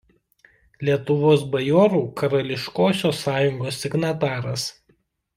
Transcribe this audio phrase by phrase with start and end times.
[0.87, 4.65] Lietuvos bajorų karališkosios sąjungos signataras.